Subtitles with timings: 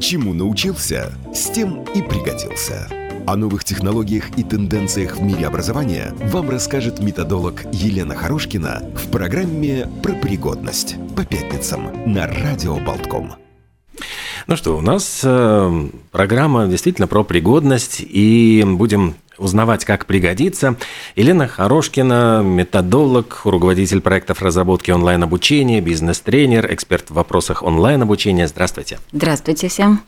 [0.00, 2.88] Чему научился, с тем и пригодился.
[3.26, 9.88] О новых технологиях и тенденциях в мире образования вам расскажет методолог Елена Хорошкина в программе
[10.02, 13.34] «Про пригодность» по пятницам на Радио Болтком.
[14.46, 20.76] Ну что, у нас э, программа действительно про пригодность, и будем узнавать, как пригодится.
[21.16, 28.46] Елена Хорошкина, методолог, руководитель проектов разработки онлайн-обучения, бизнес-тренер, эксперт в вопросах онлайн-обучения.
[28.48, 28.98] Здравствуйте.
[29.12, 30.02] Здравствуйте всем.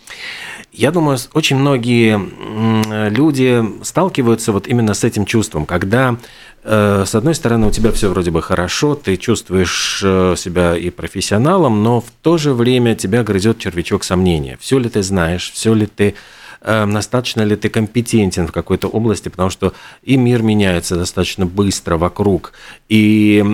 [0.72, 6.16] Я думаю, очень многие люди сталкиваются вот именно с этим чувством, когда
[6.62, 10.90] э, с одной стороны, у тебя все вроде бы хорошо, ты чувствуешь э, себя и
[10.90, 14.58] профессионалом, но в то же время тебя грызет червячок сомнения.
[14.60, 16.14] Все ли ты знаешь, все ли ты
[16.62, 22.52] достаточно ли ты компетентен в какой-то области, потому что и мир меняется достаточно быстро вокруг.
[22.88, 23.44] И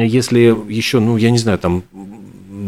[0.00, 1.84] если еще, ну, я не знаю, там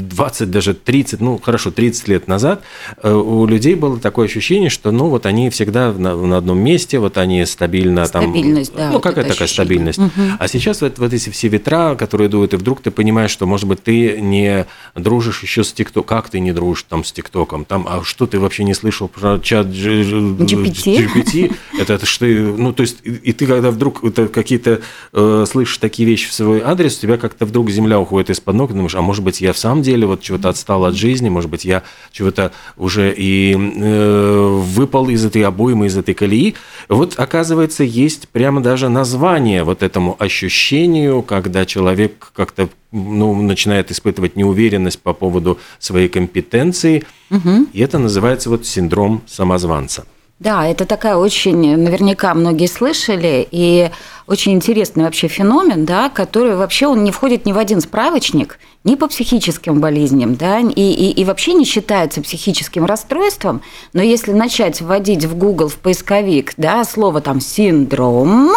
[0.08, 2.62] 20, даже 30, ну хорошо, 30 лет назад
[3.02, 6.98] э, у людей было такое ощущение, что ну вот они всегда на, на одном месте,
[6.98, 8.24] вот они стабильно там...
[8.24, 8.86] Стабильность, да.
[8.86, 9.92] Ну вот какая такая ощущение.
[9.92, 9.98] стабильность.
[9.98, 10.36] Угу.
[10.38, 13.66] А сейчас вот, вот эти все ветра, которые дуют, и вдруг ты понимаешь, что, может
[13.66, 16.08] быть, ты не дружишь еще с ТикТоком.
[16.08, 17.64] Как ты не дружишь там с ТикТоком?
[17.64, 20.96] Там, а что ты вообще не слышал про чат GPT?
[20.96, 21.54] GPT?
[21.78, 24.02] Это, это что, ну то есть, и, ты когда вдруг
[24.32, 24.80] какие-то
[25.12, 28.70] э, слышишь такие вещи в свой адрес, у тебя как-то вдруг земля уходит из-под ног,
[28.70, 31.50] и думаешь, а может быть, я в самом деле вот чего-то отстал от жизни, может
[31.50, 31.82] быть, я
[32.12, 36.54] чего-то уже и э, выпал из этой обоймы, из этой колеи.
[36.88, 44.36] Вот, оказывается, есть прямо даже название вот этому ощущению, когда человек как-то ну, начинает испытывать
[44.36, 47.04] неуверенность по поводу своей компетенции.
[47.30, 47.68] Угу.
[47.72, 50.06] И это называется вот синдром самозванца.
[50.40, 53.90] Да, это такая очень, наверняка многие слышали, и
[54.28, 58.94] очень интересный вообще феномен, да, который вообще он не входит ни в один справочник, ни
[58.94, 64.80] по психическим болезням, да, и, и, и вообще не считается психическим расстройством, но если начать
[64.80, 68.52] вводить в Google, в поисковик, да, слово там «синдром»,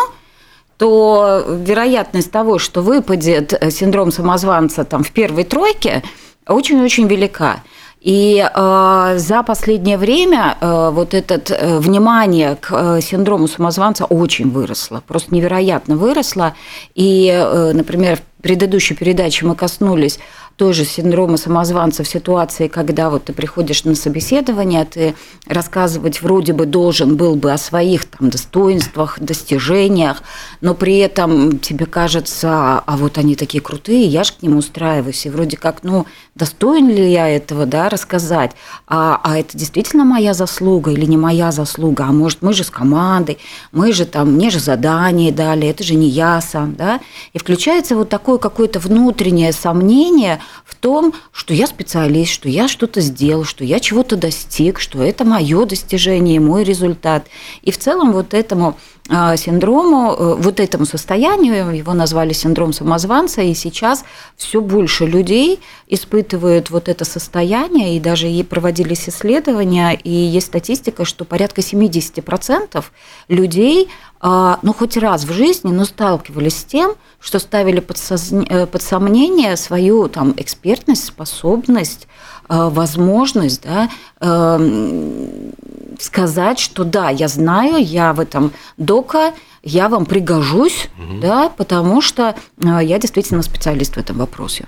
[0.78, 6.04] то вероятность того, что выпадет синдром самозванца там в первой тройке,
[6.48, 7.64] очень-очень велика.
[8.02, 14.50] И э, за последнее время э, вот это э, внимание к э, синдрому самозванца очень
[14.50, 16.56] выросло, просто невероятно выросло.
[16.96, 20.20] И, э, например, в предыдущей передаче мы коснулись
[20.62, 25.16] тоже синдрома самозванца в ситуации, когда вот ты приходишь на собеседование, ты
[25.48, 30.22] рассказывать вроде бы должен был бы о своих там достоинствах, достижениях,
[30.62, 35.26] но при этом тебе кажется, а вот они такие крутые, я же к ним устраиваюсь,
[35.26, 36.06] и вроде как, ну,
[36.36, 38.52] достоин ли я этого, да, рассказать,
[38.86, 42.70] а, а это действительно моя заслуга или не моя заслуга, а может, мы же с
[42.70, 43.40] командой,
[43.72, 47.00] мы же там, мне же задание дали, это же не я сам, да,
[47.34, 53.02] и включается вот такое какое-то внутреннее сомнение– в том, что я специалист, что я что-то
[53.02, 57.28] сделал, что я чего-то достиг, что это мое достижение, мой результат.
[57.62, 58.78] И в целом вот этому
[59.10, 64.06] а, синдрому, э, вот этому состоянию, его назвали синдром самозванца, и сейчас
[64.38, 71.04] все больше людей испытывают вот это состояние, и даже и проводились исследования, и есть статистика,
[71.04, 72.84] что порядка 70%
[73.28, 73.90] людей,
[74.24, 78.42] ну, хоть раз в жизни, но сталкивались с тем, что ставили под, созн...
[78.50, 82.08] Э, под сомнение свою там, экспертность, способность,
[82.50, 83.90] э, возможность да,
[84.20, 85.52] эм,
[86.00, 89.34] сказать, что да, я знаю, я в этом дока,
[89.64, 91.22] я вам пригожусь, угу.
[91.22, 94.68] да, потому что э, я действительно специалист в этом вопросе.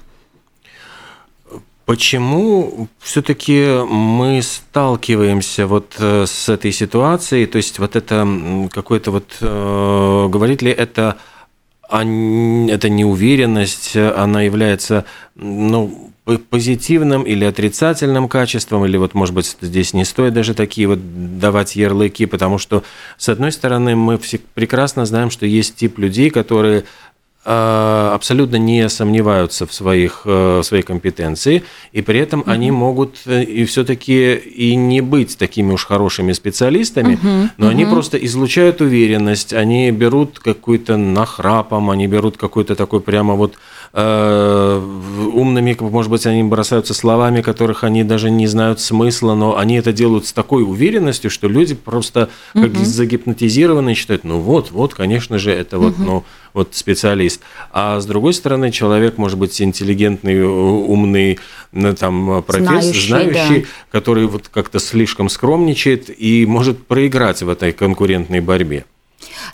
[1.86, 7.46] Почему все-таки мы сталкиваемся вот с этой ситуацией?
[7.46, 8.26] То есть вот это
[8.72, 11.18] какой-то вот, э, говорит ли это
[11.90, 15.06] а эта неуверенность, она является
[15.36, 16.12] ну,
[16.50, 21.76] позитивным или отрицательным качеством, или вот, может быть, здесь не стоит даже такие вот давать
[21.76, 22.84] ярлыки, потому что,
[23.18, 26.86] с одной стороны, мы все прекрасно знаем, что есть тип людей, которые Э,
[27.46, 32.52] абсолютно не сомневаются в своих в э, своей компетенции, и при этом угу.
[32.52, 37.50] они могут э, и все-таки и не быть такими уж хорошими специалистами, угу.
[37.58, 37.72] но угу.
[37.72, 43.58] они просто излучают уверенность, они берут какой-то нахрапом, они берут какой-то такой прямо вот э,
[43.96, 49.94] умными, может быть, они бросаются словами, которых они даже не знают смысла, но они это
[49.94, 52.84] делают с такой уверенностью, что люди просто как угу.
[52.84, 56.04] загипнотизированы считают, ну вот, вот, конечно же, это вот, угу.
[56.04, 56.24] ну
[56.54, 57.42] вот специалист.
[57.72, 61.40] А с другой стороны, человек может быть интеллигентный, умный,
[61.72, 63.68] ну, там, профессор, знающий, знающий да.
[63.92, 68.86] который вот как-то слишком скромничает и может проиграть в этой конкурентной борьбе.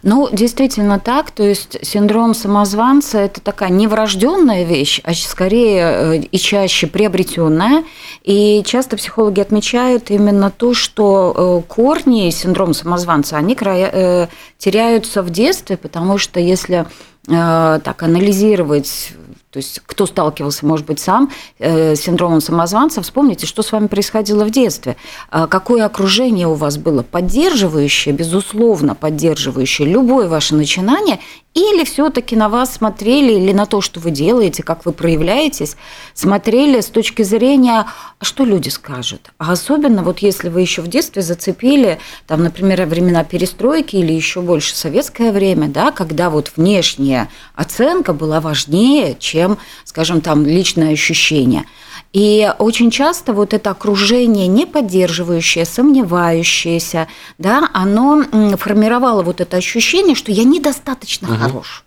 [0.04, 1.31] Ну, действительно так.
[1.31, 7.83] То есть синдром самозванца– это такая неврожденная вещь, а скорее э, и чаще приобретенная.
[8.24, 14.27] И часто психологи отмечают именно то, что э, корни синдрома самозванца, они э,
[14.57, 16.86] теряются в детстве, потому что если
[17.25, 19.13] так анализировать
[19.51, 23.88] то есть кто сталкивался, может быть, сам э, с синдромом самозванца, вспомните, что с вами
[23.88, 24.96] происходило в детстве,
[25.31, 31.19] э, какое окружение у вас было поддерживающее, безусловно поддерживающее любое ваше начинание,
[31.54, 35.75] или все-таки на вас смотрели, или на то, что вы делаете, как вы проявляетесь,
[36.13, 37.86] смотрели с точки зрения,
[38.19, 39.31] а что люди скажут.
[39.38, 44.42] А особенно вот если вы еще в детстве зацепили, там, например, времена перестройки или еще
[44.42, 51.66] больше советское время, да, когда вот внешняя оценка была важнее, чем, скажем, там личное ощущение.
[52.11, 57.07] И очень часто вот это окружение не поддерживающее, сомневающееся,
[57.38, 58.23] да, оно
[58.57, 61.38] формировало вот это ощущение, что я недостаточно угу.
[61.38, 61.85] хорош.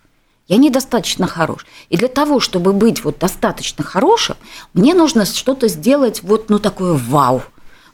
[0.48, 1.66] Я недостаточно хорош.
[1.88, 4.36] И для того, чтобы быть вот достаточно хорошим,
[4.74, 7.42] мне нужно что-то сделать вот ну такое вау.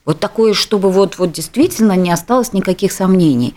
[0.09, 3.55] Вот такое, чтобы вот, вот действительно не осталось никаких сомнений.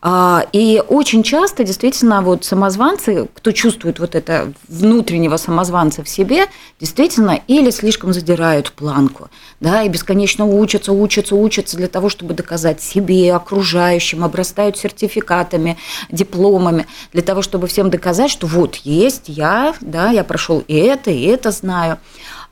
[0.00, 6.46] А, и очень часто действительно вот самозванцы, кто чувствует вот это внутреннего самозванца в себе,
[6.80, 9.28] действительно или слишком задирают планку,
[9.60, 15.76] да, и бесконечно учатся, учатся, учатся для того, чтобы доказать себе, окружающим, обрастают сертификатами,
[16.10, 21.10] дипломами, для того, чтобы всем доказать, что вот есть я, да, я прошел и это,
[21.10, 21.98] и это знаю.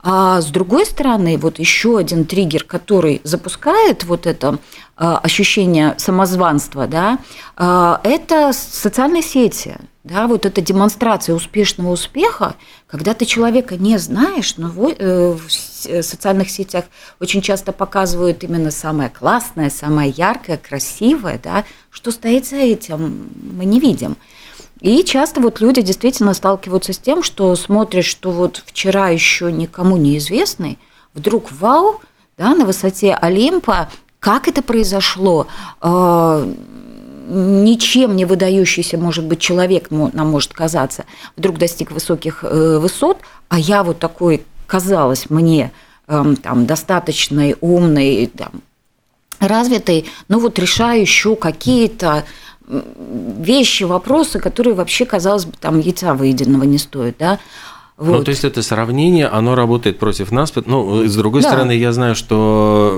[0.01, 4.59] А с другой стороны, вот еще один триггер, который запускает вот это
[4.95, 7.19] а, ощущение самозванства, да,
[7.57, 9.75] а, это социальные сети.
[10.05, 12.55] Да, вот эта демонстрация успешного успеха,
[12.87, 15.51] когда ты человека не знаешь, но э, в
[16.01, 16.85] социальных сетях
[17.19, 23.65] очень часто показывают именно самое классное, самое яркое, красивое, да, что стоит за этим, мы
[23.65, 24.15] не видим.
[24.81, 29.97] И часто вот люди действительно сталкиваются с тем, что смотришь, что вот вчера еще никому
[29.97, 30.79] неизвестный,
[31.13, 31.99] вдруг вау,
[32.37, 33.89] да, на высоте Олимпа,
[34.19, 35.47] как это произошло,
[35.81, 36.53] э,
[37.29, 41.05] ничем не выдающийся, может быть, человек, нам может казаться,
[41.35, 43.17] вдруг достиг высоких э, высот,
[43.49, 45.71] а я вот такой, казалось мне,
[46.07, 48.61] эм, там, достаточный, умный, там,
[49.39, 52.25] развитый, ну вот решаю еще какие-то
[52.69, 57.39] вещи, вопросы, которые вообще, казалось бы, там яйца выеденного не стоят, да,
[57.99, 58.19] вот.
[58.19, 60.53] Ну, то есть это сравнение, оно работает против нас.
[60.65, 61.49] Ну, с другой да.
[61.49, 62.97] стороны, я знаю, что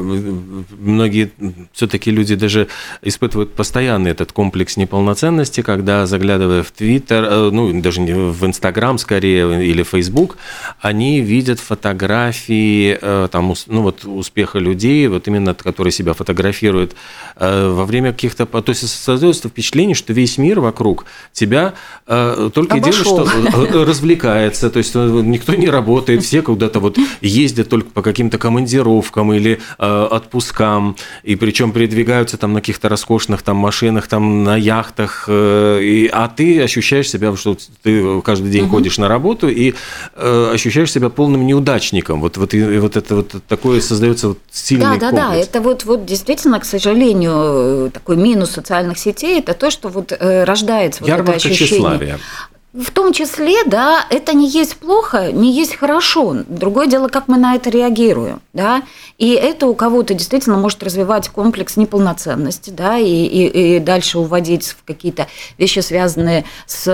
[0.70, 1.32] многие
[1.74, 2.68] все-таки люди даже
[3.02, 9.00] испытывают постоянный этот комплекс неполноценности, когда заглядывая в Твиттер, э, ну, даже не в Инстаграм
[9.00, 10.38] скорее или Фейсбук,
[10.82, 16.96] они видят фотографии э, там, ну, вот, успеха людей, вот именно которые себя фотографируют
[17.38, 18.46] э, во время каких-то...
[18.46, 21.74] То есть создается впечатление, что весь мир вокруг тебя
[22.06, 23.26] только Обошел.
[23.26, 28.02] делает, что развлекается, то есть э, никто не работает, все куда-то вот ездят только по
[28.02, 34.44] каким-то командировкам или э, отпускам, и причем передвигаются там на каких-то роскошных там машинах, там
[34.44, 38.78] на яхтах, э, и, а ты ощущаешь себя, что ты каждый день угу.
[38.78, 39.74] ходишь на работу и
[40.16, 42.22] э, ощущаешь себя полным неудачником.
[42.22, 45.30] Вот, вот, и, вот это вот такое создается вот сильный Да, да, комплекс.
[45.30, 50.12] да, это вот, вот действительно, к сожалению, такой минус социальных сетей, это то, что вот
[50.12, 51.68] э, рождается вот Ярмарка это ощущение.
[51.68, 52.20] тщеславия.
[52.74, 56.38] В том числе, да, это не есть плохо, не есть хорошо.
[56.48, 58.84] Другое дело, как мы на это реагируем, да.
[59.18, 64.68] И это у кого-то действительно может развивать комплекс неполноценности, да, и, и, и дальше уводить
[64.68, 66.86] в какие-то вещи, связанные с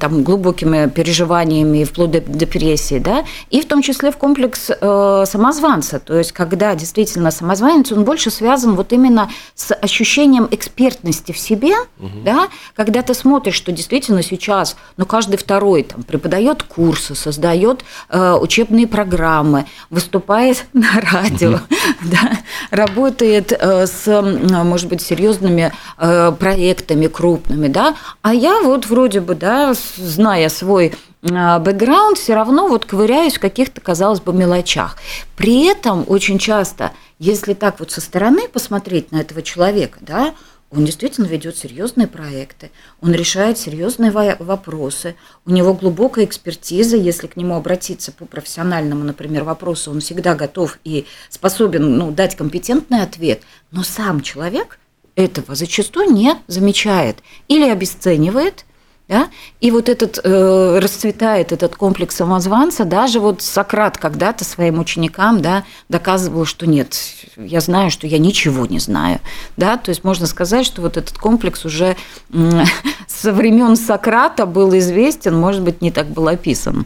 [0.00, 3.26] там, глубокими переживаниями, вплоть до депрессии, да.
[3.50, 8.30] И в том числе в комплекс э, самозванца, то есть когда действительно самозванец, он больше
[8.30, 12.08] связан вот именно с ощущением экспертности в себе, угу.
[12.24, 18.34] да, когда ты смотришь, что действительно сейчас, ну, каждый второй там, преподает курсы, создает э,
[18.40, 21.58] учебные программы, выступает на радио,
[22.02, 22.38] да,
[22.70, 24.22] работает э, с,
[24.62, 30.94] может быть, серьезными э, проектами крупными, да, а я вот вроде бы, да, зная свой
[31.22, 34.98] э, бэкграунд, все равно вот ковыряюсь в каких-то, казалось бы, мелочах.
[35.36, 40.32] При этом очень часто, если так вот со стороны посмотреть на этого человека, да,
[40.70, 42.70] он действительно ведет серьезные проекты,
[43.00, 45.14] он решает серьезные вопросы,
[45.46, 50.78] у него глубокая экспертиза, если к нему обратиться по профессиональному, например, вопросу, он всегда готов
[50.84, 54.78] и способен ну, дать компетентный ответ, но сам человек
[55.16, 58.66] этого зачастую не замечает или обесценивает,
[59.08, 59.30] Да?
[59.60, 62.84] И вот этот э, расцветает этот комплекс самозванца.
[62.84, 66.94] Даже вот Сократ когда-то своим ученикам да, доказывал, что нет,
[67.36, 69.20] я знаю, что я ничего не знаю.
[69.56, 69.78] Да?
[69.78, 71.96] То есть можно сказать, что вот этот комплекс уже
[72.32, 72.64] э,
[73.06, 76.84] со времен Сократа был известен, может быть, не так был описан.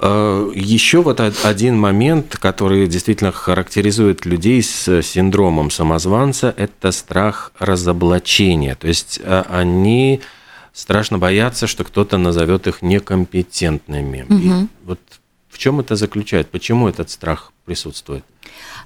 [0.00, 8.74] Э, Еще вот один момент, который действительно характеризует людей с синдромом самозванца, это страх разоблачения.
[8.74, 10.20] То есть э, они
[10.76, 14.26] страшно боятся, что кто-то назовет их некомпетентными.
[14.28, 14.68] Угу.
[14.84, 15.00] вот
[15.48, 16.50] в чем это заключает?
[16.50, 18.22] Почему этот страх присутствует?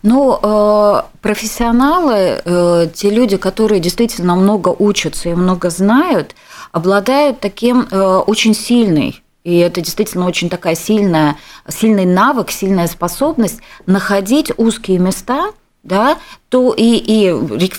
[0.02, 6.36] Ну, э, профессионалы, э, те люди, которые действительно много учатся и много знают,
[6.70, 13.60] обладают таким э, очень сильной и это действительно очень такая сильная, сильный навык, сильная способность
[13.86, 16.18] находить узкие места, да,
[16.50, 17.28] то и, и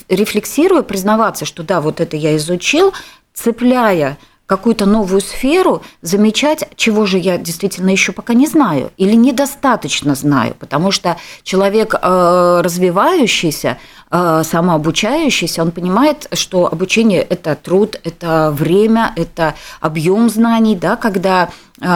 [0.10, 2.94] рефлексируя, признаваться, что да, вот это я изучил,
[3.34, 4.18] цепляя
[4.52, 10.56] какую-то новую сферу, замечать, чего же я действительно еще пока не знаю или недостаточно знаю,
[10.60, 13.78] потому что человек э, развивающийся,
[14.10, 21.50] э, самообучающийся, он понимает, что обучение– это труд, это время, это объем знаний, да, когда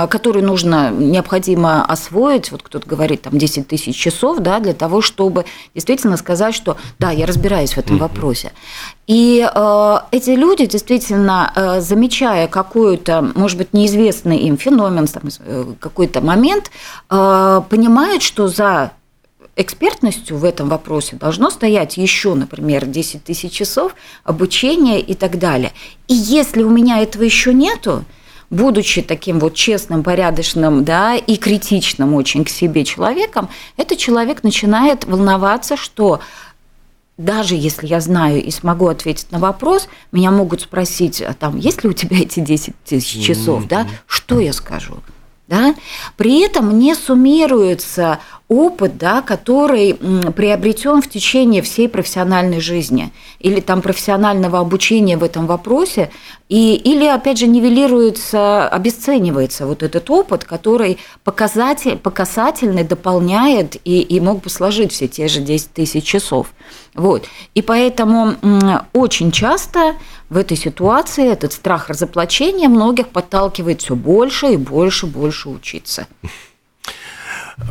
[0.10, 5.46] который нужно, необходимо освоить, вот кто-то говорит, там 10 тысяч часов, да, для того, чтобы
[5.74, 8.52] действительно сказать, что да, я разбираюсь в этом вопросе.
[9.08, 15.66] И э, эти люди действительно, э, замечая какой-то, может быть, неизвестный им феномен, там, э,
[15.80, 16.72] какой-то момент,
[17.10, 18.92] э, понимают, что за
[19.56, 25.72] экспертностью в этом вопросе должно стоять еще, например, 10 тысяч часов обучения и так далее.
[26.08, 28.04] И если у меня этого еще нету,
[28.50, 35.06] будучи таким вот честным, порядочным, да, и критичным очень к себе человеком, этот человек начинает
[35.06, 36.20] волноваться, что
[37.18, 41.84] даже если я знаю и смогу ответить на вопрос, меня могут спросить, а там, есть
[41.84, 43.70] ли у тебя эти 10 тысяч часов, mm-hmm.
[43.70, 44.98] да, что я скажу?
[45.48, 45.76] Да?
[46.18, 53.82] При этом не суммируется опыт, да, который приобретен в течение всей профессиональной жизни или там
[53.82, 56.12] профессионального обучения в этом вопросе,
[56.48, 64.20] и, или, опять же, нивелируется, обесценивается вот этот опыт, который показатель, показательный дополняет и, и
[64.20, 66.54] мог бы сложить все те же 10 тысяч часов.
[66.96, 67.28] Вот.
[67.54, 68.36] И поэтому
[68.94, 69.96] очень часто
[70.30, 76.08] в этой ситуации этот страх разоплачения многих подталкивает все больше и больше, больше учиться.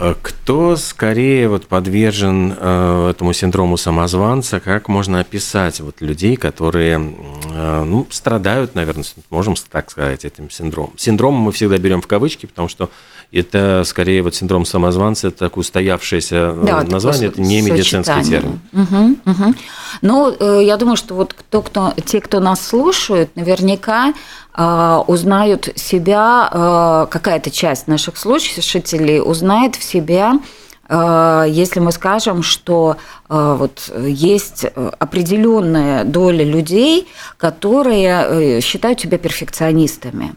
[0.00, 4.60] Э, кто скорее вот подвержен э, этому синдрому самозванца?
[4.60, 10.92] Как можно описать вот людей, которые э, ну, страдают, наверное, можем так сказать, этим синдромом?
[10.96, 12.90] Синдром мы всегда берем в кавычки, потому что
[13.32, 18.60] это скорее вот синдром самозванца, это такое устоявшееся да, название, это не медицинский термин.
[18.72, 19.54] Угу, угу.
[20.02, 24.12] Ну, я думаю, что вот кто, кто, те, кто нас слушают, наверняка
[24.52, 30.38] а, узнают себя, какая-то часть наших слушателей узнает в себя
[30.90, 34.66] если мы скажем, что вот есть
[34.98, 40.34] определенная доля людей, которые э, считают себя перфекционистами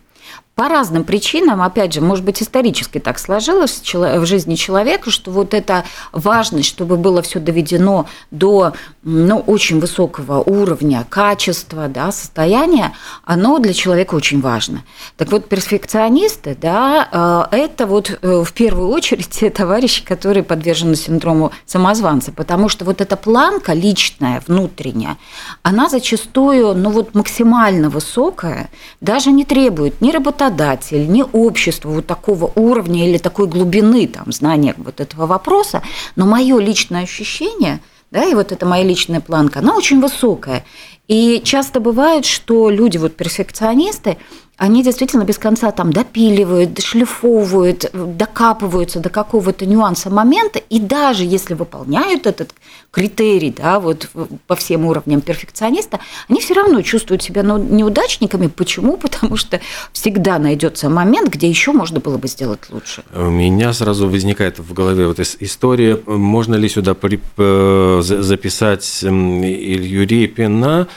[0.57, 5.53] по разным причинам, опять же, может быть, исторически так сложилось в жизни человека, что вот
[5.53, 8.73] эта важность, чтобы было все доведено до
[9.03, 14.81] ну, очень высокого уровня, качества, да, состояния, оно для человека очень важно.
[15.15, 20.95] Так вот, перфекционисты, да, э, это вот э, в первую очередь те товарищи, которые подвержены
[20.95, 25.17] синдрому самозванца, потому что вот эта планка личная, внутренняя,
[25.61, 28.71] она зачастую, ну вот максимально высокая,
[29.01, 34.31] даже не требует ни работодателя, работодатель, ни общество вот такого уровня или такой глубины там,
[34.31, 35.81] знания вот этого вопроса,
[36.15, 37.79] но мое личное ощущение,
[38.11, 40.65] да, и вот эта моя личная планка, она очень высокая.
[41.07, 44.17] И часто бывает, что люди, вот перфекционисты,
[44.57, 51.53] они действительно без конца там допиливают, дошлифовывают, докапываются до какого-то нюанса момента, и даже если
[51.53, 52.51] выполняют этот
[52.89, 54.09] критерий, да, вот
[54.47, 58.47] по всем уровням перфекциониста, они все равно чувствуют себя ну, неудачниками.
[58.47, 58.97] Почему?
[59.07, 59.61] Потому что
[59.93, 63.03] всегда найдется момент, где еще можно было бы сделать лучше.
[63.13, 66.95] У меня сразу возникает в голове вот история, можно ли сюда
[67.37, 70.87] э, записать Илью Репина,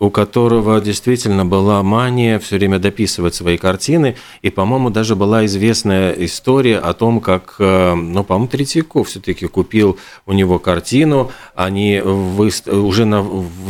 [0.00, 4.16] у которого действительно была мания все время дописывать свои картины.
[4.40, 9.98] И, по-моему, даже была известная история о том, как, э, ну, по-моему, Третьяков все-таки купил
[10.24, 13.22] у него картину, они уже на,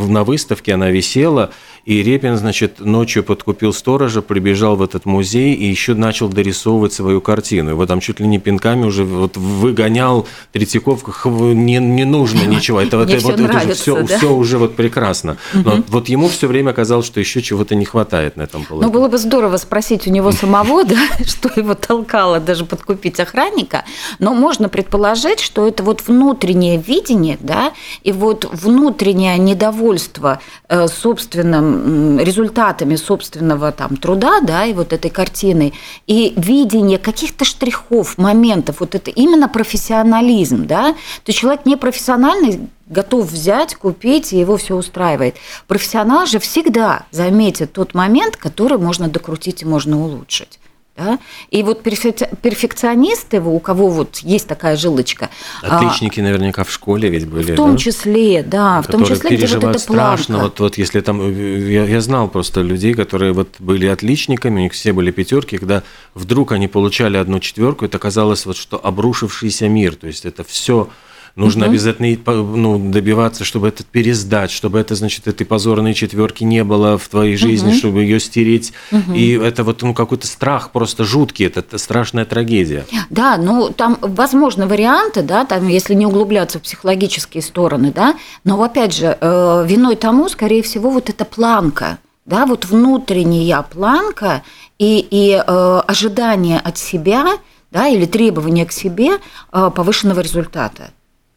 [0.07, 1.51] на выставке она висела,
[1.85, 7.21] И Репин, значит, ночью подкупил сторожа, прибежал в этот музей и еще начал дорисовывать свою
[7.21, 7.71] картину.
[7.71, 12.81] Его там чуть ли не пинками уже вот выгонял Третьяков, не, не нужно ничего.
[12.81, 14.17] Это, это, вот, нравится, это все, да?
[14.17, 15.37] все уже вот прекрасно.
[15.53, 15.83] Но угу.
[15.87, 18.87] вот ему все время казалось, что еще чего-то не хватает на этом полотне.
[18.87, 23.85] Ну, было бы здорово спросить у него самого, да, что его толкало даже подкупить охранника.
[24.19, 27.73] Но можно предположить, что это вот внутреннее видение, да,
[28.03, 31.70] и вот внутреннее недовольство э, собственным
[32.19, 35.73] результатами собственного там труда, да, и вот этой картины,
[36.07, 43.31] и видение каких-то штрихов, моментов, вот это именно профессионализм, да, то человек не профессиональный, готов
[43.31, 45.35] взять, купить, и его все устраивает.
[45.67, 50.60] Профессионал же всегда заметит тот момент, который можно докрутить и можно улучшить.
[50.97, 51.19] Да?
[51.49, 55.29] И вот перфекционисты, у кого вот есть такая жилочка.
[55.63, 57.53] А Отличники а, наверняка в школе ведь были.
[57.53, 57.77] В том да?
[57.77, 60.39] числе, да, в том числе, где вот эта страшно.
[60.39, 61.31] Вот, вот если там,
[61.69, 65.83] я, я знал просто людей, которые вот были отличниками, у них все были пятерки, когда
[66.13, 70.89] вдруг они получали одну четверку, это казалось вот что обрушившийся мир, то есть это все
[71.35, 71.71] Нужно угу.
[71.71, 77.07] обязательно ну, добиваться, чтобы это пересдать, чтобы это, значит, этой позорной четверки не было в
[77.07, 77.77] твоей жизни, угу.
[77.77, 78.73] чтобы ее стереть.
[78.91, 79.13] Угу.
[79.13, 82.85] И это вот ну, какой-то страх просто жуткий, это, страшная трагедия.
[83.09, 88.61] Да, ну там возможны варианты, да, там, если не углубляться в психологические стороны, да, но
[88.61, 94.43] опять же, э, виной тому, скорее всего, вот эта планка, да, вот внутренняя планка
[94.77, 97.25] и, и э, ожидание от себя,
[97.71, 99.17] да, или требование к себе
[99.51, 100.91] э, повышенного результата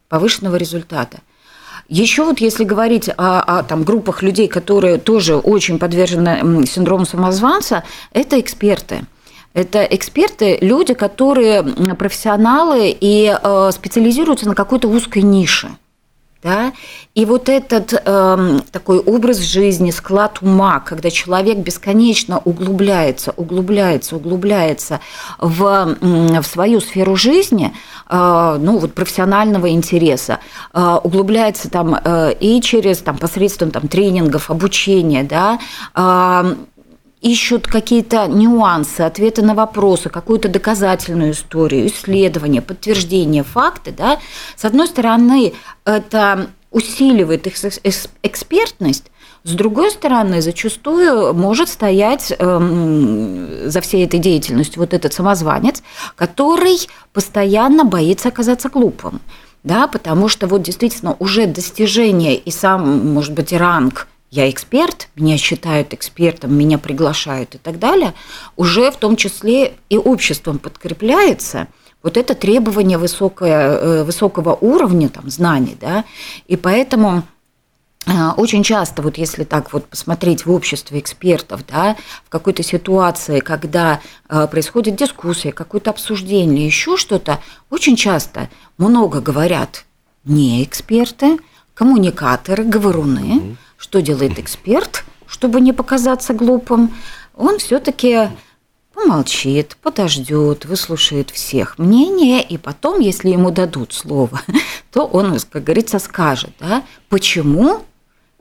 [0.09, 1.19] повышенного результата.
[1.87, 7.83] Еще вот если говорить о, о там, группах людей, которые тоже очень подвержены синдрому самозванца,
[8.11, 9.01] это эксперты.
[9.53, 15.69] Это эксперты, люди, которые профессионалы и э, специализируются на какой-то узкой нише–
[16.45, 16.73] да?
[17.15, 24.99] И вот этот э, такой образ жизни, склад ума, когда человек бесконечно углубляется, углубляется, углубляется
[25.39, 27.73] в, в свою сферу жизни,
[28.07, 30.39] э, ну вот профессионального интереса,
[30.71, 35.57] э, углубляется там э, и через там посредством там тренингов, обучения, да,
[35.95, 36.55] э,
[37.25, 44.19] ищут какие-то нюансы, ответы на вопросы, какую-то доказательную историю, исследование, подтверждение, факты, да,
[44.55, 45.53] с одной стороны,
[45.85, 47.55] это усиливает их
[48.21, 49.05] экспертность,
[49.43, 55.81] с другой стороны, зачастую может стоять э, за всей этой деятельностью вот этот самозванец,
[56.15, 56.77] который
[57.13, 59.19] постоянно боится оказаться глупым.
[59.63, 65.07] Да, потому что вот действительно уже достижение и сам, может быть, и ранг– я эксперт,
[65.15, 68.13] меня считают экспертом, меня приглашают и так далее,
[68.57, 71.67] уже в том числе и обществом подкрепляется
[72.03, 75.77] вот это требование высокое, э, высокого уровня там, знаний.
[75.79, 76.03] Да?
[76.47, 77.23] И поэтому
[78.05, 83.39] э, очень часто, вот если так вот посмотреть в обществе экспертов, да, в какой-то ситуации,
[83.39, 89.85] когда э, происходит дискуссия, какое-то обсуждение, еще что-то, очень часто много говорят
[90.25, 91.37] не эксперты,
[91.73, 96.93] коммуникаторы, говоруны, что делает эксперт, чтобы не показаться глупым?
[97.35, 98.29] Он все-таки
[98.93, 104.41] помолчит, подождет, выслушает всех мнения, и потом, если ему дадут слово,
[104.91, 107.81] то он, как говорится, скажет, да, почему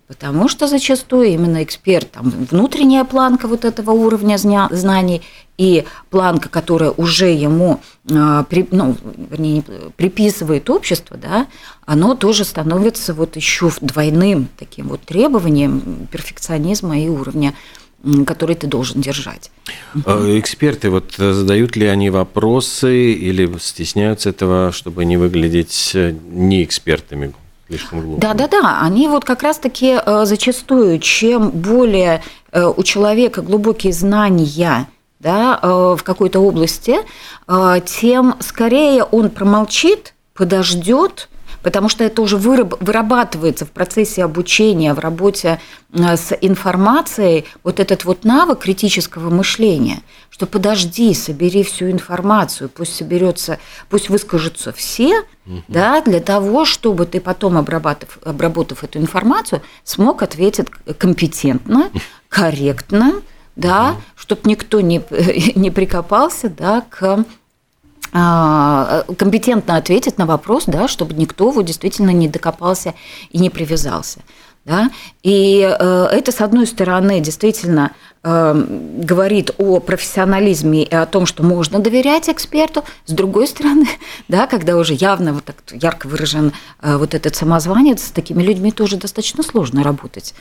[0.07, 5.23] Потому что зачастую именно эксперт, там, внутренняя планка вот этого уровня знаний
[5.57, 8.97] и планка, которая уже ему а, ну,
[9.31, 9.63] вернее,
[9.97, 11.47] приписывает общество, да,
[11.87, 17.55] оно тоже становится вот еще двойным таким вот требованием перфекционизма и уровня
[18.27, 19.51] который ты должен держать.
[20.05, 27.33] А эксперты, вот задают ли они вопросы или стесняются этого, чтобы не выглядеть э, неэкспертами?
[27.67, 28.21] слишком глупо.
[28.21, 28.81] Да, да, да.
[28.83, 34.87] Они вот как раз-таки э, зачастую, чем более э, у человека глубокие знания
[35.25, 36.99] да, э, в какой-то области,
[37.87, 41.29] тем скорее он промолчит, подождет,
[41.65, 45.61] потому что это уже вырабатывается в процессе обучения, в работе
[45.93, 52.95] э, с информацией, вот этот вот навык критического мышления, что подожди, собери всю информацию, пусть
[52.95, 53.59] соберется,
[53.89, 55.63] пусть выскажутся все, угу.
[55.69, 61.91] да, для того, чтобы ты потом, обработав, обработав эту информацию, смог ответить компетентно,
[62.29, 63.23] корректно,
[63.57, 64.01] да, угу.
[64.17, 65.03] чтобы никто не,
[65.55, 67.25] не прикопался, да, к
[68.17, 72.95] а, компетентно ответить на вопрос, да, чтобы никто его действительно не докопался
[73.31, 74.21] и не привязался.
[74.65, 74.91] Да?
[75.23, 77.91] И э, это, с одной стороны, действительно
[78.23, 78.55] э,
[78.99, 82.83] говорит о профессионализме и о том, что можно доверять эксперту.
[83.05, 83.87] С другой стороны,
[84.29, 88.73] да, когда уже явно вот так ярко выражен э, вот этот самозванец, с такими людьми
[88.73, 90.35] тоже достаточно сложно работать.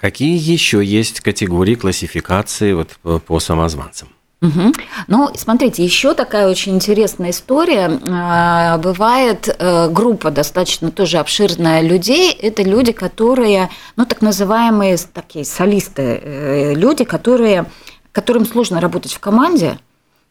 [0.00, 4.08] Какие еще есть категории классификации вот по самозванцам?
[4.42, 4.72] Угу.
[5.08, 8.00] Ну, смотрите, еще такая очень интересная история.
[8.08, 12.32] А, бывает э, группа достаточно тоже обширная людей.
[12.32, 17.66] Это люди, которые, ну, так называемые такие солисты, э, люди, которые,
[18.12, 19.78] которым сложно работать в команде,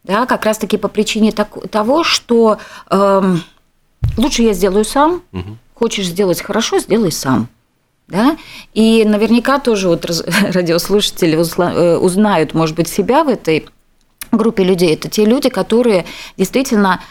[0.04, 2.58] да, как раз-таки по причине того, что
[2.90, 3.36] э,
[4.18, 5.58] лучше я сделаю сам, угу.
[5.76, 7.48] хочешь сделать хорошо, сделай сам.
[8.10, 8.38] Да?
[8.74, 10.06] И наверняка тоже вот
[10.52, 13.68] радиослушатели э, узнают, может быть, себя в этой
[14.32, 14.96] группе людей.
[14.96, 17.02] Это те люди, которые действительно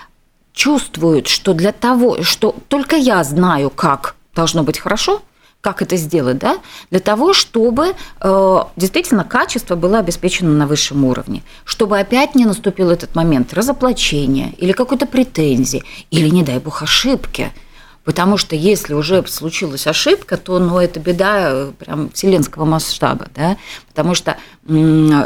[0.52, 5.22] чувствуют, что для того, что только я знаю, как должно быть хорошо,
[5.60, 6.58] как это сделать, да,
[6.90, 12.90] для того, чтобы э, действительно качество было обеспечено на высшем уровне, чтобы опять не наступил
[12.90, 17.52] этот момент разоплачения или какой-то претензии, или, не дай бог, ошибки–
[18.08, 23.26] Потому что если уже случилась ошибка, то ну, это беда э, прям вселенского масштаба.
[23.34, 23.58] Да?
[23.90, 24.38] Потому что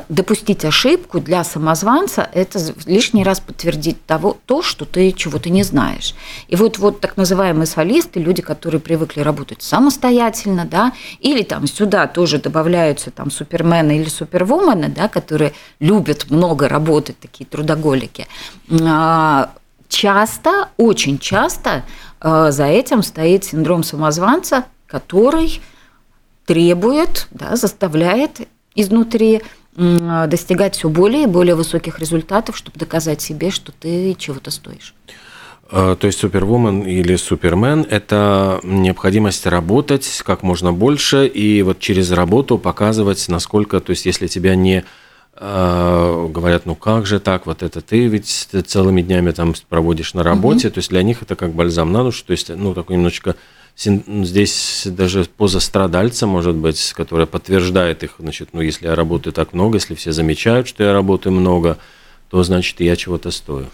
[0.09, 6.17] допустить ошибку для самозванца– это лишний раз подтвердить того, то, что ты чего-то не знаешь.
[6.49, 12.09] И вот, вот так называемые солисты, люди, которые привыкли работать самостоятельно, да, или там сюда
[12.09, 18.27] тоже добавляются там супермены или супервумены, да, которые любят много работать, такие трудоголики,
[18.73, 19.53] а,
[19.89, 21.85] часто, очень часто
[22.23, 25.61] за этим стоит синдром самозванца, который
[26.47, 29.43] требует, да, заставляет изнутри
[29.75, 34.95] достигать все более и более высоких результатов, чтобы доказать себе, что ты чего-то стоишь.
[35.71, 42.11] Э, то есть супервумен или супермен– это необходимость работать как можно больше и вот через
[42.11, 44.85] работу показывать, насколько, то есть если тебя не
[45.43, 50.69] говорят, ну как же так, вот это ты ведь целыми днями там проводишь на работе,
[50.69, 50.75] угу.
[50.75, 53.35] то есть для них это как бальзам на душу, то есть, ну, такой немножечко
[53.77, 59.53] здесь даже поза страдальца, может быть, которая подтверждает их, значит, ну, если я работаю так
[59.53, 61.79] много, если все замечают, что я работаю много,
[62.31, 63.67] то значит я чего-то стою.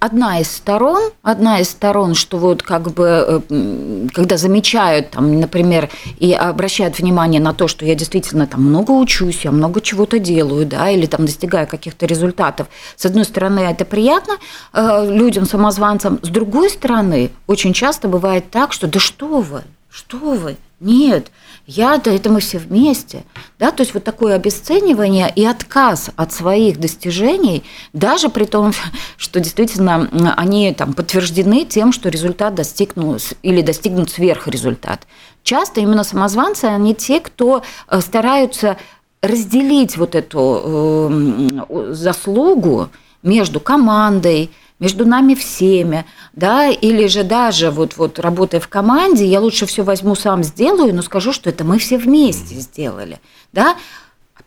[0.00, 5.90] Одна из сторон, одна из сторон, что вот как бы, э, когда замечают, там, например,
[6.20, 10.66] и обращают внимание на то, что я действительно там много учусь, я много чего-то делаю,
[10.66, 12.68] да, или там достигаю каких-то результатов.
[12.94, 14.34] С одной стороны, это приятно
[14.72, 16.20] э, людям, самозванцам.
[16.22, 21.32] С другой стороны, очень часто бывает так, что да что вы, что вы, нет,
[21.66, 23.24] я, да это мы все вместе.
[23.58, 23.72] Да?
[23.72, 28.72] То есть вот такое обесценивание и отказ от своих достижений, даже при том,
[29.16, 35.06] что действительно они там, подтверждены тем, что результат достигнут или достигнут сверхрезультат.
[35.42, 38.76] Часто именно самозванцы, они те, кто э, стараются
[39.20, 42.88] разделить вот эту э, заслугу
[43.22, 49.40] между командой, между нами всеми, да, или же даже вот, вот работая в команде, я
[49.40, 53.20] лучше все возьму сам сделаю, но скажу, что это мы все вместе сделали,
[53.52, 53.76] да,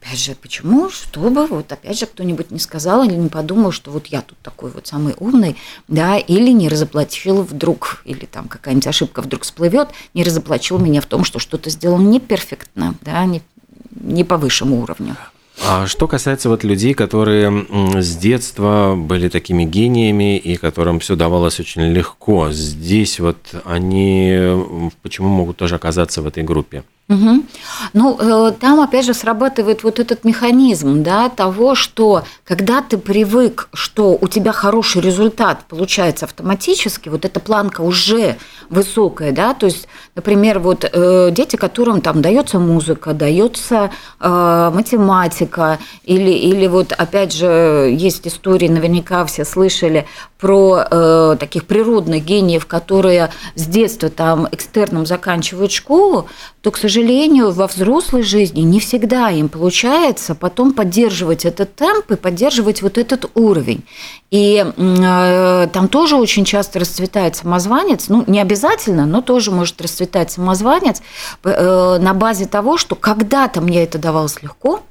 [0.03, 0.89] Опять же, почему?
[0.89, 4.71] Чтобы вот опять же кто-нибудь не сказал или не подумал, что вот я тут такой
[4.71, 10.23] вот самый умный, да, или не разоплатил вдруг, или там какая-нибудь ошибка вдруг всплывет, не
[10.23, 13.43] разоплатил меня в том, что что-то сделал не перфектно, да, не,
[13.91, 15.15] не по высшему уровню.
[15.67, 17.65] А что касается вот людей, которые
[18.01, 24.37] с детства были такими гениями и которым все давалось очень легко, здесь вот они
[25.01, 26.83] почему могут тоже оказаться в этой группе?
[27.11, 27.43] Угу.
[27.93, 33.67] Ну, э, там, опять же, срабатывает вот этот механизм, да, того, что когда ты привык,
[33.73, 38.37] что у тебя хороший результат получается автоматически, вот эта планка уже
[38.69, 45.79] высокая, да, то есть, например, вот э, дети, которым там дается музыка, дается э, математика,
[46.05, 50.05] или, или вот, опять же, есть истории, наверняка все слышали
[50.39, 56.27] про таких природных гениев, которые с детства там экстерном заканчивают школу,
[56.61, 56.90] то, к сожалению,
[57.51, 63.29] во взрослой жизни не всегда им получается потом поддерживать этот темп и поддерживать вот этот
[63.35, 63.83] уровень.
[64.29, 70.31] И э, там тоже очень часто расцветает самозванец, ну, не обязательно, но тоже может расцветать
[70.31, 71.01] самозванец
[71.43, 74.81] э, на базе того, что когда-то мне это давалось легко,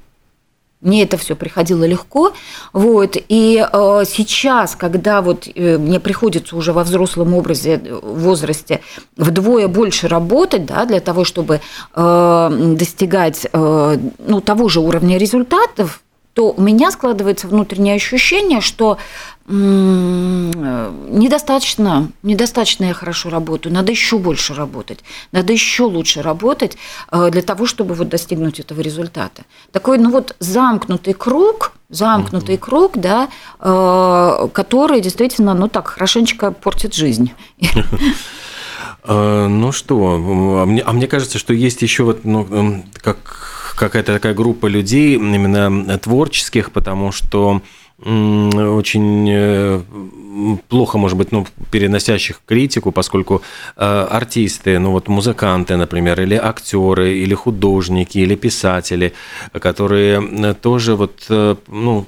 [0.81, 2.33] мне это все приходило легко.
[2.73, 3.15] Вот.
[3.15, 8.81] И э, сейчас, когда вот э, мне приходится уже во взрослом образе, э, возрасте
[9.15, 11.61] вдвое больше работать, да, для того, чтобы
[11.95, 16.01] э, достигать э, ну, того же уровня результатов,
[16.33, 18.97] то у меня складывается внутреннее ощущение, что
[21.11, 24.99] недостаточно, недостаточно я хорошо работаю, надо еще больше работать,
[25.31, 26.77] надо еще лучше работать
[27.11, 29.43] э, для того, чтобы вот достигнуть этого результата.
[29.71, 32.63] Такой, ну вот замкнутый круг, замкнутый угу.
[32.63, 37.33] круг, да, э, который действительно, ну так, хорошенечко портит жизнь.
[39.03, 43.50] Ну что, а мне, а мне кажется, что есть еще вот, ну, как
[43.81, 47.61] какая-то такая группа людей, именно творческих, потому что
[48.03, 49.81] очень э,
[50.67, 53.41] плохо, может быть, ну, переносящих критику, поскольку
[53.77, 59.13] э, артисты, ну вот музыканты, например, или актеры, или художники, или писатели,
[59.53, 62.05] которые э, тоже вот, э, ну,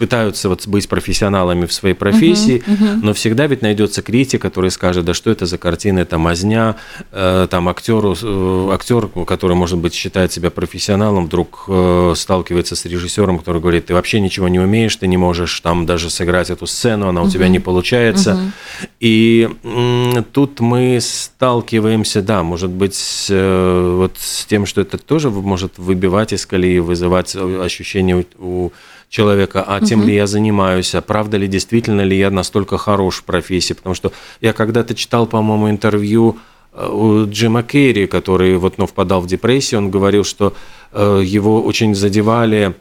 [0.00, 3.00] пытаются вот быть профессионалами в своей профессии, uh-huh, uh-huh.
[3.02, 6.76] но всегда ведь найдется критик, который скажет, да что это за картина, это мазня,
[7.12, 12.86] э, там актеру, э, актер, который, может быть, считает себя профессионалом, вдруг э, сталкивается с
[12.86, 16.66] режиссером, который говорит, ты вообще ничего не умеешь, ты не можешь там даже сыграть эту
[16.66, 17.30] сцену, она у uh-huh.
[17.30, 18.30] тебя не получается.
[18.30, 18.88] Uh-huh.
[19.00, 25.28] И э, тут мы сталкиваемся, да, может быть, э, вот с тем, что это тоже
[25.28, 28.70] может выбивать из колеи, вызывать ощущение у, у
[29.10, 30.08] человека, а тем угу.
[30.08, 33.74] ли я занимаюсь, а правда ли, действительно ли я настолько хорош в профессии.
[33.74, 36.38] Потому что я когда-то читал, по-моему, интервью
[36.72, 40.54] э, у Джима Керри, который вот, ну, впадал в депрессию, он говорил, что
[40.92, 42.74] э, его очень задевали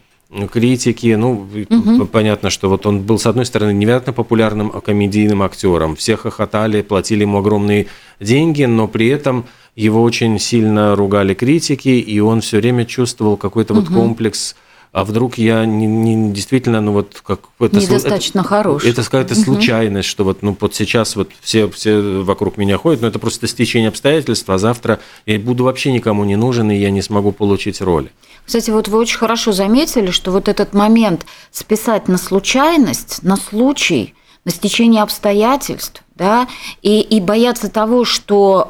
[0.52, 2.06] критики, ну, угу.
[2.06, 7.22] понятно, что вот он был, с одной стороны, невероятно популярным комедийным актером, все хохотали, платили
[7.22, 7.88] ему огромные
[8.20, 13.74] деньги, но при этом его очень сильно ругали критики, и он все время чувствовал какой-то
[13.74, 13.82] угу.
[13.82, 14.56] вот комплекс
[14.92, 18.84] а вдруг я не, не действительно, ну вот как это недостаточно это, хорош.
[18.84, 19.42] Это какая-то угу.
[19.42, 23.48] случайность, что вот ну вот сейчас вот все все вокруг меня ходят, но это просто
[23.48, 27.82] стечение обстоятельств, а завтра я буду вообще никому не нужен и я не смогу получить
[27.82, 28.12] роли.
[28.46, 34.16] Кстати, вот вы очень хорошо заметили, что вот этот момент списать на случайность, на случай,
[34.46, 36.48] на стечение обстоятельств, да,
[36.82, 38.66] и, и бояться того, что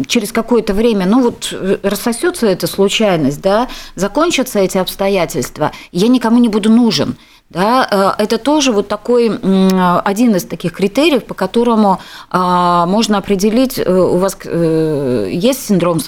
[0.00, 6.08] э, через какое-то время, ну вот э, рассосется эта случайность, да, закончатся эти обстоятельства, я
[6.08, 7.16] никому не буду нужен.
[7.52, 7.86] Да,
[8.18, 13.92] э, это тоже вот такой один из таких критериев, по которому а, можно определить, э,
[13.92, 16.00] у вас э, есть синдром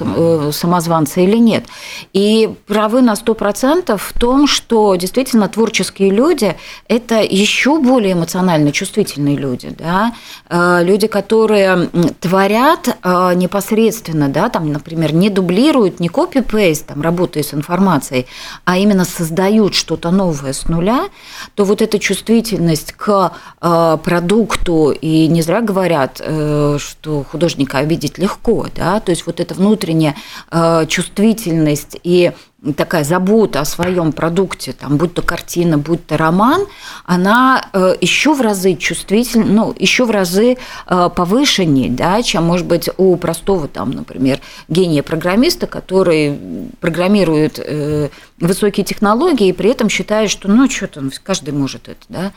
[0.53, 1.65] самозванца или нет.
[2.15, 6.57] И правы на 100% в том, что действительно творческие люди–
[6.89, 9.75] это еще более эмоционально чувствительные люди.
[9.79, 10.13] Да?
[10.83, 18.27] Люди, которые творят непосредственно, да, там, например, не дублируют, не копи-пейст, там, работая с информацией,
[18.65, 21.09] а именно создают что-то новое с нуля–
[21.55, 28.19] то вот эта чувствительность к э, продукту, и не зря говорят, э, что художника обидеть
[28.19, 30.17] легко, да, то есть вот эта внутренняя
[30.51, 32.33] э, чувствительность и
[32.73, 36.67] такая забота о своем продукте, там, будь то картина, будь то роман,
[37.05, 42.67] она э, еще в разы чувствительнее, ну, еще в разы э, повышеннее, да, чем, может
[42.67, 46.39] быть, у простого, там, например, гения-программиста, который
[46.81, 48.09] программирует э,
[48.41, 52.33] высокие технологии и при этом считает, что, ну, что там, каждый может это, да,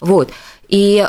[0.00, 0.30] вот.
[0.68, 1.06] И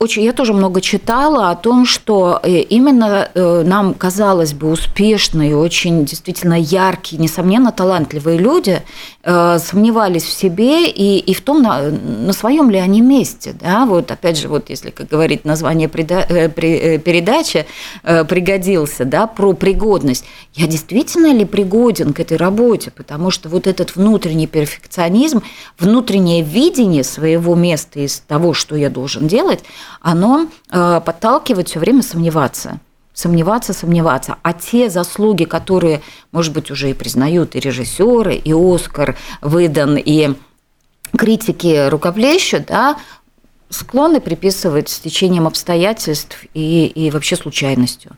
[0.00, 5.56] очень, я тоже много читала о том, что э, именно э, нам, казалось бы, успешные,
[5.56, 8.80] очень действительно яркие, несомненно, талантливые люди
[9.24, 13.56] э, сомневались в себе и, и в том, на, на своем ли они месте.
[13.60, 13.86] Да?
[13.86, 17.66] Вот, опять же, вот если, как говорит название передачи,
[18.02, 20.24] пригодился, да, про пригодность.
[20.54, 22.92] Я действительно ли пригоден к этой работе?
[22.92, 25.42] Потому что вот этот внутренний перфекционизм,
[25.76, 29.64] внутреннее видение своего места из того, что я должен делать,
[30.00, 32.80] оно э, подталкивает все время сомневаться
[33.18, 34.36] сомневаться, сомневаться.
[34.42, 40.36] А те заслуги, которые, может быть, уже и признают и режиссеры, и Оскар выдан, и
[41.16, 42.96] критики рукоплещут, да,
[43.70, 48.12] склонны приписывать с течением обстоятельств и, и вообще случайностью.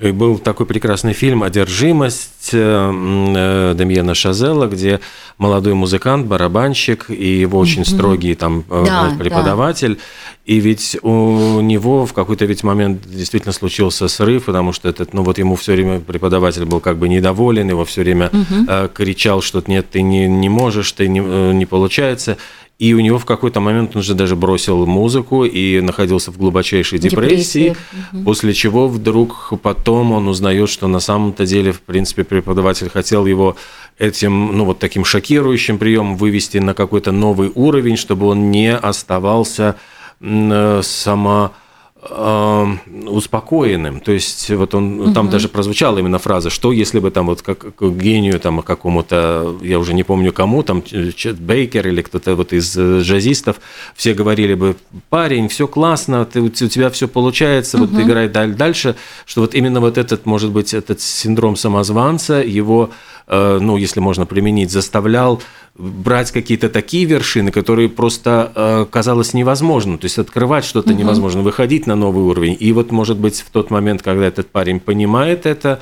[0.00, 5.00] И был такой прекрасный фильм «Одержимость» э, э, Демьена Шазела, где
[5.38, 9.94] молодой музыкант, барабанщик, и его очень строгий там э, да, преподаватель.
[9.94, 10.00] Да.
[10.44, 15.22] И ведь у него в какой-то ведь момент действительно случился срыв, потому что этот, ну
[15.22, 18.88] вот ему все время преподаватель был как бы недоволен, его все время угу.
[18.92, 22.36] кричал, что нет, ты не, не можешь, ты не, не получается.
[22.80, 26.98] И у него в какой-то момент он же даже бросил музыку и находился в глубочайшей
[26.98, 28.24] депрессии, депрессии.
[28.24, 33.54] после чего вдруг потом он узнает, что на самом-то деле, в принципе, преподаватель хотел его
[33.98, 39.76] этим, ну, вот таким шокирующим приемом вывести на какой-то новый уровень, чтобы он не оставался
[40.22, 41.52] э, само
[42.02, 44.00] успокоенным.
[44.00, 45.12] То есть вот он угу.
[45.12, 49.58] там даже прозвучала именно фраза, что если бы там вот как, как гению там какому-то,
[49.60, 53.60] я уже не помню кому, там Чет Бейкер или кто-то вот из э, джазистов,
[53.94, 54.76] все говорили бы,
[55.10, 57.86] парень, все классно, ты, у тебя все получается, угу.
[57.86, 62.90] вот играй дальше, что вот именно вот этот, может быть, этот синдром самозванца, его
[63.30, 65.40] ну, если можно применить, заставлял
[65.76, 69.98] брать какие-то такие вершины, которые просто э, казалось невозможно.
[69.98, 70.98] То есть открывать что-то угу.
[70.98, 72.56] невозможно, выходить на новый уровень.
[72.58, 75.80] И вот, может быть, в тот момент, когда этот парень понимает это,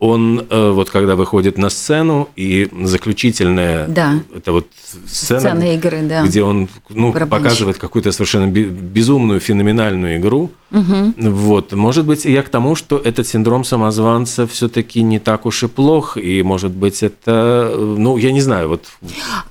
[0.00, 4.20] он э, вот когда выходит на сцену и заключительная да.
[4.34, 4.66] это вот
[5.06, 6.24] сцена, сцена игры, да.
[6.24, 10.50] где он ну, показывает какую-то совершенно безумную феноменальную игру.
[10.70, 11.14] Угу.
[11.18, 15.68] Вот, может быть, я к тому, что этот синдром самозванца все-таки не так уж и
[15.68, 18.86] плох, и может быть это, ну я не знаю, вот.